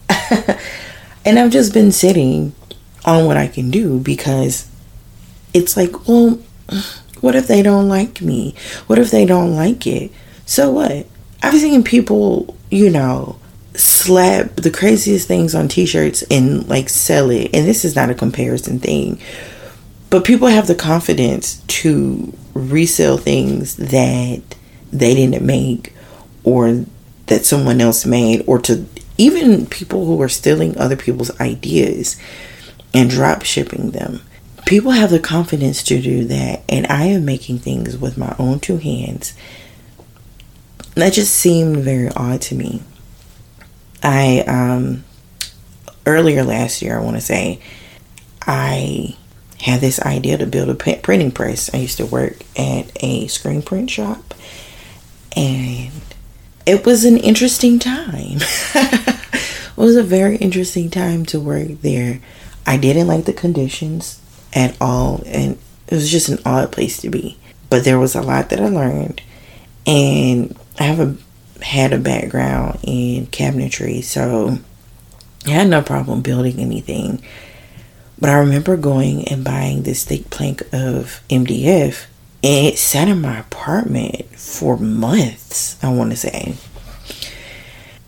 and 1.25 1.39
I've 1.39 1.51
just 1.51 1.73
been 1.73 1.91
sitting 1.91 2.53
on 3.05 3.25
what 3.25 3.37
I 3.37 3.47
can 3.47 3.71
do 3.71 3.99
because 3.99 4.69
it's 5.53 5.75
like, 5.77 6.07
well, 6.07 6.39
what 7.21 7.35
if 7.35 7.47
they 7.47 7.61
don't 7.61 7.87
like 7.87 8.21
me? 8.21 8.55
What 8.87 8.99
if 8.99 9.11
they 9.11 9.25
don't 9.25 9.55
like 9.55 9.87
it? 9.87 10.11
So 10.45 10.71
what? 10.71 11.07
I've 11.41 11.59
seen 11.59 11.83
people, 11.83 12.57
you 12.69 12.89
know, 12.89 13.39
slap 13.75 14.55
the 14.55 14.71
craziest 14.71 15.27
things 15.27 15.55
on 15.55 15.67
t-shirts 15.67 16.21
and 16.23 16.67
like 16.67 16.89
sell 16.89 17.29
it 17.29 17.49
and 17.53 17.65
this 17.65 17.85
is 17.85 17.95
not 17.95 18.09
a 18.09 18.15
comparison 18.15 18.77
thing 18.77 19.21
but 20.09 20.25
people 20.25 20.47
have 20.47 20.67
the 20.67 20.75
confidence 20.75 21.61
to 21.67 22.33
resell 22.53 23.17
things 23.17 23.75
that 23.77 24.41
they 24.91 25.13
didn't 25.13 25.45
make 25.45 25.93
or 26.43 26.85
that 27.27 27.45
someone 27.45 27.79
else 27.79 28.05
made 28.05 28.43
or 28.47 28.59
to 28.59 28.85
even 29.17 29.65
people 29.65 30.05
who 30.05 30.21
are 30.21 30.29
stealing 30.29 30.77
other 30.77 30.95
people's 30.95 31.37
ideas 31.39 32.17
and 32.93 33.09
drop 33.09 33.43
shipping 33.43 33.91
them. 33.91 34.21
People 34.65 34.91
have 34.91 35.09
the 35.09 35.19
confidence 35.19 35.83
to 35.83 36.01
do 36.01 36.25
that 36.25 36.63
and 36.69 36.85
i 36.87 37.05
am 37.05 37.25
making 37.25 37.57
things 37.59 37.97
with 37.97 38.17
my 38.17 38.35
own 38.39 38.59
two 38.59 38.77
hands. 38.77 39.33
That 40.95 41.13
just 41.13 41.33
seemed 41.33 41.77
very 41.77 42.09
odd 42.09 42.41
to 42.43 42.55
me. 42.55 42.81
I 44.01 44.39
um 44.47 45.03
earlier 46.05 46.43
last 46.43 46.81
year, 46.81 46.97
I 46.97 47.03
want 47.03 47.17
to 47.17 47.21
say, 47.21 47.61
I 48.41 49.15
had 49.61 49.81
this 49.81 49.99
idea 50.01 50.37
to 50.37 50.45
build 50.45 50.69
a 50.69 50.75
printing 50.75 51.31
press. 51.31 51.73
I 51.73 51.77
used 51.77 51.97
to 51.97 52.05
work 52.05 52.37
at 52.57 52.91
a 53.03 53.27
screen 53.27 53.61
print 53.61 53.89
shop, 53.89 54.33
and 55.35 55.91
it 56.65 56.85
was 56.85 57.05
an 57.05 57.17
interesting 57.17 57.79
time. 57.79 58.37
it 58.75 59.77
was 59.77 59.95
a 59.95 60.03
very 60.03 60.37
interesting 60.37 60.89
time 60.89 61.25
to 61.27 61.39
work 61.39 61.81
there. 61.81 62.21
I 62.65 62.77
didn't 62.77 63.07
like 63.07 63.25
the 63.25 63.33
conditions 63.33 64.21
at 64.53 64.77
all, 64.79 65.23
and 65.25 65.57
it 65.87 65.93
was 65.93 66.11
just 66.11 66.29
an 66.29 66.39
odd 66.45 66.71
place 66.71 67.01
to 67.01 67.09
be. 67.09 67.37
But 67.69 67.83
there 67.83 67.99
was 67.99 68.15
a 68.15 68.21
lot 68.21 68.49
that 68.49 68.59
I 68.59 68.69
learned, 68.69 69.21
and 69.85 70.57
I 70.79 70.83
have 70.83 70.99
a 70.99 71.17
had 71.63 71.91
a 71.91 71.97
background 71.97 72.79
in 72.83 73.27
cabinetry, 73.27 74.03
so 74.03 74.57
I 75.45 75.49
had 75.49 75.67
no 75.67 75.81
problem 75.81 76.21
building 76.21 76.59
anything. 76.59 77.21
But 78.19 78.29
I 78.29 78.39
remember 78.39 78.75
going 78.75 79.27
and 79.29 79.43
buying 79.43 79.83
this 79.83 80.03
thick 80.03 80.29
plank 80.29 80.61
of 80.73 81.23
MDF, 81.29 82.05
and 82.43 82.67
it 82.67 82.77
sat 82.77 83.07
in 83.07 83.21
my 83.21 83.39
apartment 83.39 84.25
for 84.35 84.77
months, 84.77 85.81
I 85.83 85.93
want 85.93 86.11
to 86.11 86.17
say. 86.17 86.55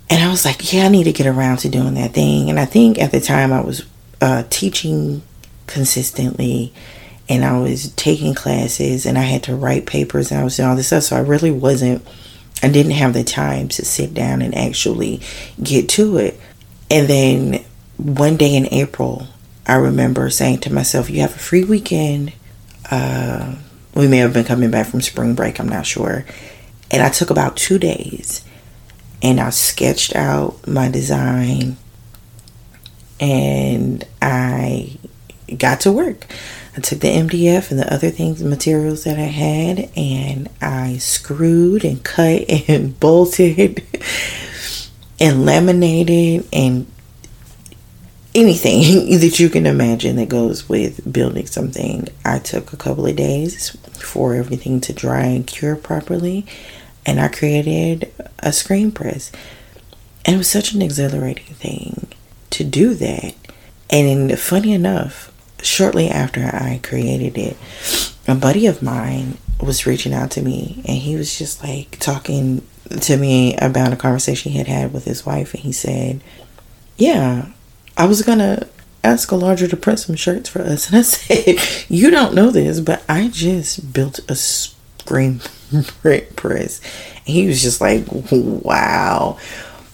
And 0.10 0.22
I 0.22 0.30
was 0.30 0.44
like, 0.44 0.74
yeah, 0.74 0.86
I 0.86 0.90
need 0.90 1.06
to 1.06 1.14
get 1.14 1.28
around 1.28 1.58
to 1.60 1.70
doing 1.70 1.94
that 1.94 2.12
thing. 2.12 2.50
And 2.50 2.60
I 2.60 2.66
think 2.66 3.00
at 3.00 3.12
the 3.12 3.22
time 3.22 3.54
I 3.54 3.62
was 3.62 3.86
uh, 4.20 4.44
teaching 4.50 5.22
consistently 5.68 6.74
and 7.30 7.46
I 7.46 7.58
was 7.58 7.94
taking 7.94 8.36
classes 8.36 9.06
and 9.06 9.18
I 9.18 9.22
had 9.22 9.44
to 9.44 9.56
write 9.56 9.86
papers 9.86 10.30
and 10.30 10.42
I 10.42 10.44
was 10.44 10.58
doing 10.58 10.68
all 10.68 10.76
this 10.76 10.88
stuff. 10.88 11.04
So 11.04 11.16
I 11.16 11.22
really 11.22 11.52
wasn't, 11.52 12.06
I 12.62 12.68
didn't 12.68 12.92
have 12.92 13.14
the 13.14 13.24
time 13.24 13.70
to 13.70 13.86
sit 13.86 14.14
down 14.14 14.42
and 14.42 14.54
actually 14.54 15.22
get 15.64 15.88
to 15.90 16.18
it. 16.18 16.38
And 16.90 17.08
then 17.08 17.66
one 17.96 18.36
day 18.36 18.54
in 18.54 18.68
April, 18.74 19.28
I 19.72 19.76
remember 19.76 20.30
saying 20.30 20.60
to 20.60 20.74
myself, 20.74 21.10
You 21.10 21.22
have 21.22 21.34
a 21.34 21.40
free 21.40 21.64
weekend. 21.64 22.34
Uh, 22.92 23.56
we 23.96 24.06
may 24.06 24.18
have 24.18 24.34
been 24.34 24.44
coming 24.44 24.70
back 24.70 24.88
from 24.88 25.00
spring 25.00 25.34
break, 25.34 25.62
I'm 25.62 25.70
not 25.70 25.86
sure. 25.86 26.26
And 26.92 27.02
I 27.02 27.08
took 27.08 27.30
about 27.30 27.56
two 27.56 27.80
days 27.80 28.44
and 29.22 29.40
I 29.40 29.50
sketched 29.50 30.14
out 30.14 30.68
my 30.68 30.90
design 30.90 31.78
and 33.22 34.04
I 34.22 34.98
got 35.58 35.80
to 35.82 35.92
work. 35.94 36.28
I 36.76 36.82
took 36.82 37.00
the 37.00 37.08
MDF 37.08 37.72
and 37.72 37.80
the 37.80 37.94
other 37.94 38.10
things, 38.10 38.44
materials 38.44 39.06
that 39.06 39.18
I 39.18 39.22
had, 39.22 39.90
and 39.96 40.50
I 40.62 40.98
screwed 40.98 41.86
and 41.86 42.04
cut 42.04 42.44
and 42.68 43.00
bolted 43.00 43.86
and 45.18 45.46
laminated 45.46 46.46
and 46.52 46.88
anything 48.34 49.10
that 49.20 49.40
you 49.40 49.50
can 49.50 49.66
imagine 49.66 50.16
that 50.18 50.30
goes 50.30 50.70
with 50.70 51.12
building 51.12 51.46
something. 51.46 52.08
I 52.26 52.40
took 52.40 52.74
a 52.74 52.78
couple 52.78 53.06
of 53.06 53.16
days 53.16 53.72
for 54.00 54.36
everything 54.36 54.82
to 54.82 54.94
dry 54.94 55.24
and 55.24 55.46
cure 55.46 55.76
properly, 55.76 56.46
and 57.06 57.20
I 57.20 57.28
created 57.28 58.12
a 58.40 58.52
screen 58.52 58.92
press. 58.92 59.32
And 60.26 60.36
it 60.36 60.38
was 60.38 60.50
such 60.50 60.74
an 60.74 60.82
exhilarating 60.82 61.56
thing 61.56 62.08
to 62.52 62.64
do 62.64 62.94
that. 62.96 63.36
And 63.90 64.38
funny 64.40 64.74
enough, 64.74 65.32
shortly 65.62 66.10
after 66.10 66.42
I 66.42 66.80
created 66.84 67.38
it, 67.38 67.58
a 68.28 68.36
buddy 68.36 68.68
of 68.68 68.82
mine 68.82 69.38
was 69.60 69.86
reaching 69.86 70.14
out 70.14 70.32
to 70.32 70.42
me 70.42 70.82
and 70.88 70.98
he 70.98 71.16
was 71.16 71.38
just 71.38 71.64
like 71.64 71.98
talking 72.00 72.66
to 72.90 73.18
me 73.18 73.56
about 73.58 73.94
a 73.94 73.96
conversation 73.96 74.52
he 74.52 74.58
had 74.58 74.68
had 74.68 74.94
with 74.94 75.06
his 75.06 75.26
wife 75.26 75.54
and 75.54 75.64
he 75.64 75.72
said, 75.72 76.22
"Yeah, 76.98 77.48
I 77.98 78.06
was 78.06 78.22
gonna 78.22 78.68
ask 79.04 79.30
Alondra 79.30 79.70
to 79.70 79.78
print 79.78 80.00
some 80.00 80.16
shirts 80.16 80.50
for 80.50 80.62
us. 80.62 80.88
And 80.88 80.98
I 80.98 81.02
said, 81.02 81.86
You 81.90 82.10
don't 82.10 82.36
know 82.36 82.52
this, 82.52 82.80
but 82.80 83.04
I 83.10 83.30
just 83.30 83.94
built 83.94 84.20
a 84.30 84.36
screen 84.36 85.42
print 86.02 86.36
press. 86.36 86.82
And 87.18 87.28
he 87.28 87.48
was 87.48 87.62
just 87.62 87.82
like, 87.82 88.06
Wow. 88.32 89.38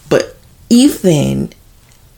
But 0.08 0.36
even 0.70 1.52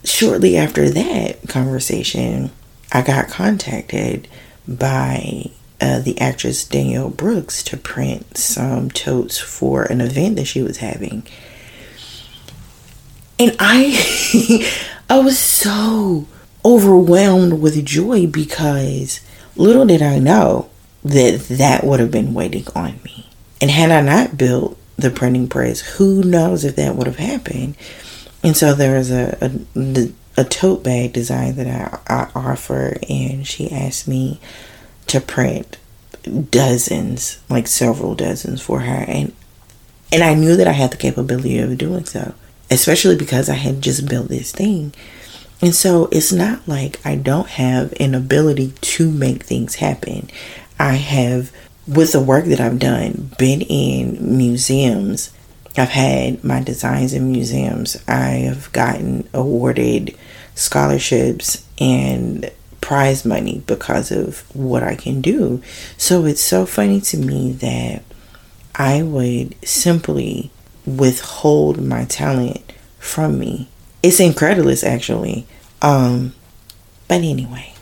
shortly 0.05 0.57
after 0.57 0.89
that 0.91 1.49
conversation, 1.49 2.51
I 2.93 3.03
got 3.03 3.29
contacted 3.29 4.29
by 4.67 5.51
uh, 5.81 6.01
the 6.01 6.21
actress 6.21 6.65
Danielle 6.65 7.11
Brooks 7.11 7.63
to 7.65 7.77
print 7.77 8.37
some 8.37 8.91
totes 8.91 9.39
for 9.39 9.85
an 9.85 10.01
event 10.01 10.37
that 10.37 10.45
she 10.47 10.63
was 10.63 10.79
having. 10.79 11.27
And 13.39 13.57
I 13.59 14.69
I 15.11 15.19
was 15.19 15.40
so 15.40 16.29
overwhelmed 16.64 17.55
with 17.55 17.85
joy 17.85 18.29
because 18.29 19.21
little 19.57 19.85
did 19.85 20.02
I 20.02 20.21
know 20.21 20.71
that 21.02 21.49
that 21.49 21.83
would 21.83 21.99
have 21.99 22.12
been 22.12 22.33
waiting 22.33 22.64
on 22.76 23.00
me. 23.02 23.26
And 23.61 23.73
had 23.73 23.90
I 23.90 24.02
not 24.02 24.38
built 24.38 24.79
the 24.97 25.11
printing 25.11 25.49
press, 25.49 25.81
who 25.97 26.23
knows 26.23 26.64
if 26.64 26.76
that 26.76 26.95
would 26.95 27.09
have 27.09 27.17
happened. 27.17 27.76
And 28.45 28.57
so 28.57 28.73
there 28.73 28.99
was 28.99 29.11
a, 29.11 29.37
a, 29.75 30.12
a 30.37 30.45
tote 30.45 30.85
bag 30.85 31.12
design 31.12 31.57
that 31.57 31.67
I, 31.67 31.99
I 32.07 32.31
offer, 32.33 32.97
and 33.09 33.45
she 33.45 33.69
asked 33.69 34.07
me 34.07 34.40
to 35.09 35.21
print 35.21 35.76
dozens, 36.23 37.40
like 37.49 37.67
several 37.67 38.14
dozens 38.14 38.62
for 38.62 38.81
her. 38.81 39.05
And 39.09 39.35
and 40.12 40.23
I 40.23 40.35
knew 40.35 40.56
that 40.56 40.69
I 40.69 40.73
had 40.73 40.93
the 40.93 40.97
capability 40.97 41.58
of 41.58 41.76
doing 41.78 42.04
so 42.04 42.35
especially 42.71 43.17
because 43.17 43.49
I 43.49 43.54
had 43.54 43.83
just 43.83 44.09
built 44.09 44.28
this 44.28 44.52
thing. 44.52 44.93
And 45.63 45.75
so 45.75 46.09
it's 46.11 46.33
not 46.33 46.67
like 46.67 47.04
I 47.04 47.17
don't 47.17 47.49
have 47.49 47.93
an 48.00 48.15
ability 48.15 48.73
to 48.80 49.11
make 49.11 49.43
things 49.43 49.76
happen. 49.76 50.30
I 50.78 50.95
have, 50.95 51.52
with 51.87 52.13
the 52.13 52.23
work 52.23 52.47
that 52.47 52.61
I've 52.61 52.78
done, 52.78 53.33
been 53.39 53.61
in 53.63 54.39
museums. 54.39 55.33
I've 55.76 55.91
had 55.91 56.43
my 56.43 56.63
designs 56.63 57.13
in 57.13 57.30
museums. 57.30 58.02
I 58.09 58.47
have 58.49 58.73
gotten 58.73 59.28
awarded 59.35 60.17
scholarships 60.54 61.67
and 61.78 62.50
prize 62.80 63.25
money 63.25 63.63
because 63.67 64.11
of 64.11 64.41
what 64.56 64.83
I 64.83 64.95
can 64.95 65.21
do. 65.21 65.63
So 65.99 66.25
it's 66.25 66.41
so 66.41 66.65
funny 66.65 67.00
to 67.02 67.19
me 67.19 67.52
that 67.52 68.02
I 68.75 69.02
would 69.02 69.54
simply 69.67 70.50
withhold 70.99 71.83
my 71.83 72.05
talent 72.05 72.73
from 72.99 73.39
me. 73.39 73.69
It's 74.03 74.21
incredulous 74.21 74.83
actually. 74.83 75.47
Um 75.83 76.35
but 77.09 77.23
anyway, 77.23 77.75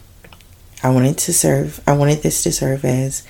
I 0.82 0.90
wanted 0.90 1.18
to 1.18 1.32
serve 1.32 1.80
I 1.86 1.96
wanted 1.96 2.22
this 2.22 2.42
to 2.44 2.52
serve 2.52 2.84
as 2.84 3.22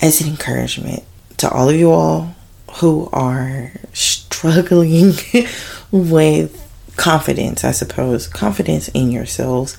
as 0.00 0.20
an 0.20 0.28
encouragement 0.28 1.04
to 1.38 1.50
all 1.50 1.68
of 1.68 1.76
you 1.76 1.90
all 1.90 2.34
who 2.74 3.08
are 3.12 3.72
struggling 3.92 5.12
with 5.90 6.66
confidence, 6.96 7.64
I 7.64 7.72
suppose, 7.72 8.26
confidence 8.26 8.88
in 8.88 9.10
yourselves 9.10 9.76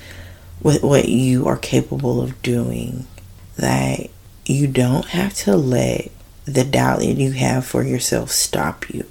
with 0.62 0.84
what 0.84 1.08
you 1.08 1.48
are 1.48 1.58
capable 1.58 2.22
of 2.22 2.42
doing 2.42 3.08
that 3.58 4.10
you 4.46 4.68
don't 4.68 5.06
have 5.06 5.34
to 5.34 5.56
let 5.56 6.12
the 6.46 6.64
doubt 6.64 7.00
that 7.00 7.18
you 7.18 7.32
have 7.32 7.66
for 7.66 7.84
yourself 7.84 8.32
stop 8.32 8.90
you. 8.90 9.06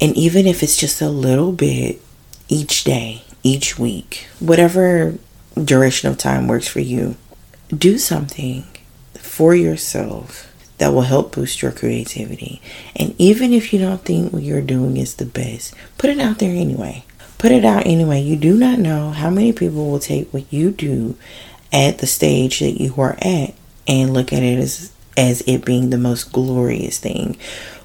And 0.00 0.16
even 0.16 0.46
if 0.46 0.62
it's 0.62 0.76
just 0.76 1.00
a 1.00 1.08
little 1.08 1.52
bit 1.52 2.00
each 2.48 2.84
day, 2.84 3.22
each 3.42 3.78
week, 3.78 4.26
whatever 4.40 5.14
duration 5.62 6.10
of 6.10 6.18
time 6.18 6.48
works 6.48 6.68
for 6.68 6.80
you, 6.80 7.16
do 7.76 7.98
something 7.98 8.64
for 9.14 9.54
yourself 9.54 10.52
that 10.78 10.92
will 10.92 11.02
help 11.02 11.34
boost 11.34 11.62
your 11.62 11.72
creativity. 11.72 12.60
And 12.94 13.14
even 13.18 13.52
if 13.52 13.72
you 13.72 13.78
don't 13.78 14.02
think 14.02 14.32
what 14.32 14.42
you're 14.42 14.60
doing 14.60 14.96
is 14.96 15.14
the 15.14 15.24
best, 15.24 15.74
put 15.96 16.10
it 16.10 16.20
out 16.20 16.38
there 16.38 16.54
anyway. 16.54 17.04
Put 17.38 17.52
it 17.52 17.64
out 17.64 17.86
anyway. 17.86 18.20
You 18.20 18.36
do 18.36 18.56
not 18.56 18.78
know 18.78 19.10
how 19.10 19.30
many 19.30 19.52
people 19.52 19.90
will 19.90 19.98
take 19.98 20.32
what 20.32 20.50
you 20.52 20.70
do 20.70 21.16
at 21.72 21.98
the 21.98 22.06
stage 22.06 22.60
that 22.60 22.80
you 22.80 22.94
are 22.98 23.16
at 23.20 23.54
and 23.86 24.12
look 24.12 24.32
at 24.32 24.42
it 24.42 24.58
as 24.58 24.92
as 25.16 25.42
it 25.46 25.64
being 25.64 25.90
the 25.90 25.98
most 25.98 26.32
glorious 26.32 26.98
thing. 26.98 27.36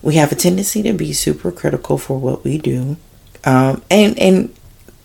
We 0.01 0.15
have 0.15 0.31
a 0.31 0.35
tendency 0.35 0.81
to 0.83 0.93
be 0.93 1.13
super 1.13 1.51
critical 1.51 1.97
for 1.97 2.17
what 2.17 2.43
we 2.43 2.57
do. 2.57 2.97
Um, 3.43 3.81
and 3.89 4.17
and 4.19 4.55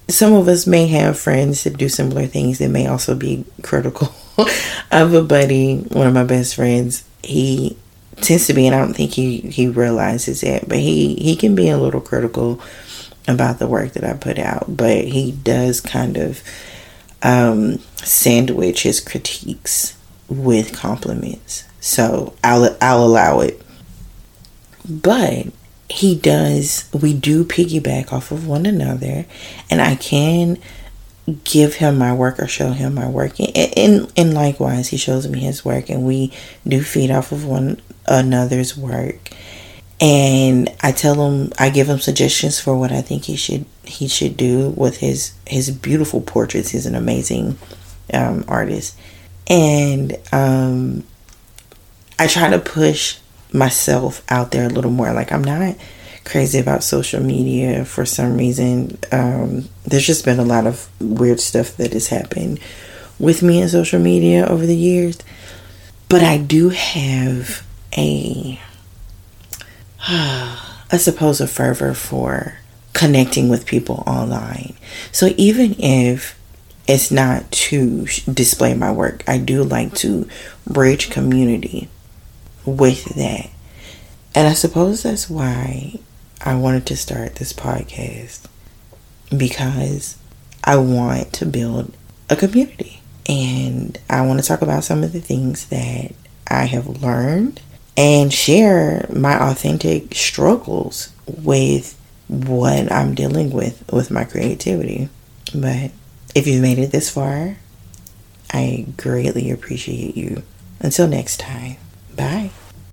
some 0.08 0.32
of 0.32 0.48
us 0.48 0.66
may 0.66 0.86
have 0.86 1.18
friends 1.18 1.64
that 1.64 1.76
do 1.76 1.88
similar 1.88 2.26
things 2.26 2.58
that 2.58 2.68
may 2.68 2.86
also 2.86 3.14
be 3.14 3.44
critical. 3.62 4.14
I 4.38 4.98
have 4.98 5.14
a 5.14 5.22
buddy, 5.22 5.78
one 5.78 6.06
of 6.06 6.14
my 6.14 6.24
best 6.24 6.54
friends, 6.54 7.04
he 7.22 7.76
tends 8.16 8.46
to 8.46 8.54
be 8.54 8.66
and 8.66 8.74
I 8.74 8.78
don't 8.78 8.94
think 8.94 9.12
he, 9.12 9.40
he 9.40 9.68
realizes 9.68 10.42
it, 10.42 10.68
but 10.68 10.78
he, 10.78 11.16
he 11.16 11.36
can 11.36 11.54
be 11.54 11.68
a 11.68 11.78
little 11.78 12.00
critical 12.00 12.60
about 13.26 13.58
the 13.58 13.66
work 13.66 13.92
that 13.92 14.04
I 14.04 14.12
put 14.14 14.38
out. 14.38 14.76
But 14.76 15.04
he 15.04 15.32
does 15.32 15.80
kind 15.80 16.16
of 16.16 16.42
um, 17.22 17.78
sandwich 17.96 18.84
his 18.84 19.00
critiques 19.00 19.98
with 20.28 20.72
compliments. 20.76 21.64
So 21.86 22.34
I'll 22.42 22.76
I'll 22.80 23.04
allow 23.04 23.40
it. 23.40 23.62
But 24.88 25.46
he 25.88 26.16
does 26.16 26.90
we 26.92 27.14
do 27.14 27.44
piggyback 27.44 28.12
off 28.12 28.32
of 28.32 28.44
one 28.44 28.66
another 28.66 29.24
and 29.70 29.80
I 29.80 29.94
can 29.94 30.58
give 31.44 31.74
him 31.74 31.96
my 31.96 32.12
work 32.12 32.40
or 32.40 32.48
show 32.48 32.70
him 32.70 32.94
my 32.94 33.08
work. 33.08 33.38
And, 33.38 33.78
and, 33.78 34.12
and 34.16 34.34
likewise 34.34 34.88
he 34.88 34.96
shows 34.96 35.28
me 35.28 35.38
his 35.38 35.64
work 35.64 35.88
and 35.88 36.04
we 36.04 36.32
do 36.66 36.82
feed 36.82 37.12
off 37.12 37.30
of 37.30 37.44
one 37.44 37.80
another's 38.06 38.76
work. 38.76 39.30
And 40.00 40.68
I 40.82 40.90
tell 40.90 41.30
him 41.30 41.52
I 41.56 41.70
give 41.70 41.88
him 41.88 42.00
suggestions 42.00 42.58
for 42.58 42.76
what 42.76 42.90
I 42.90 43.00
think 43.00 43.26
he 43.26 43.36
should 43.36 43.64
he 43.84 44.08
should 44.08 44.36
do 44.36 44.70
with 44.70 44.98
his 44.98 45.34
his 45.46 45.70
beautiful 45.70 46.20
portraits. 46.20 46.70
He's 46.70 46.86
an 46.86 46.96
amazing 46.96 47.58
um, 48.12 48.44
artist. 48.48 48.98
And 49.48 50.18
um, 50.32 51.04
I 52.18 52.26
try 52.26 52.50
to 52.50 52.58
push 52.58 53.18
myself 53.52 54.22
out 54.28 54.50
there 54.50 54.66
a 54.66 54.70
little 54.70 54.90
more. 54.90 55.12
Like 55.12 55.32
I'm 55.32 55.44
not 55.44 55.76
crazy 56.24 56.58
about 56.58 56.82
social 56.82 57.22
media 57.22 57.84
for 57.84 58.04
some 58.04 58.36
reason. 58.36 58.98
Um, 59.12 59.68
there's 59.84 60.06
just 60.06 60.24
been 60.24 60.38
a 60.38 60.44
lot 60.44 60.66
of 60.66 60.88
weird 61.00 61.40
stuff 61.40 61.76
that 61.76 61.92
has 61.92 62.08
happened 62.08 62.60
with 63.18 63.42
me 63.42 63.60
in 63.62 63.68
social 63.68 64.00
media 64.00 64.46
over 64.46 64.66
the 64.66 64.76
years. 64.76 65.18
But 66.08 66.22
I 66.22 66.38
do 66.38 66.70
have 66.70 67.66
a, 67.96 68.60
I 70.08 70.96
suppose, 70.96 71.40
a 71.40 71.46
fervor 71.46 71.94
for 71.94 72.58
connecting 72.92 73.48
with 73.48 73.66
people 73.66 74.02
online. 74.06 74.74
So 75.12 75.30
even 75.36 75.76
if 75.78 76.38
it's 76.88 77.10
not 77.10 77.50
to 77.50 78.06
display 78.32 78.74
my 78.74 78.92
work, 78.92 79.22
I 79.28 79.38
do 79.38 79.62
like 79.64 79.94
to 79.96 80.28
bridge 80.66 81.10
community 81.10 81.88
with 82.66 83.04
that. 83.16 83.50
And 84.34 84.46
I 84.46 84.52
suppose 84.52 85.02
that's 85.02 85.30
why 85.30 85.98
I 86.44 86.54
wanted 86.56 86.86
to 86.86 86.96
start 86.96 87.36
this 87.36 87.52
podcast 87.52 88.46
because 89.36 90.18
I 90.62 90.76
want 90.76 91.32
to 91.34 91.46
build 91.46 91.96
a 92.28 92.36
community 92.36 93.00
and 93.28 93.98
I 94.10 94.22
want 94.26 94.40
to 94.40 94.46
talk 94.46 94.62
about 94.62 94.84
some 94.84 95.02
of 95.02 95.12
the 95.12 95.20
things 95.20 95.66
that 95.66 96.12
I 96.48 96.64
have 96.64 97.02
learned 97.02 97.60
and 97.96 98.32
share 98.32 99.06
my 99.12 99.50
authentic 99.50 100.14
struggles 100.14 101.12
with 101.26 101.98
what 102.28 102.90
I'm 102.92 103.14
dealing 103.14 103.50
with 103.50 103.90
with 103.92 104.10
my 104.10 104.24
creativity. 104.24 105.08
But 105.54 105.92
if 106.34 106.46
you've 106.46 106.62
made 106.62 106.78
it 106.78 106.92
this 106.92 107.08
far, 107.08 107.56
I 108.52 108.86
greatly 108.96 109.50
appreciate 109.50 110.16
you. 110.16 110.42
Until 110.80 111.08
next 111.08 111.38
time, 111.38 111.76
bye. 112.16 112.50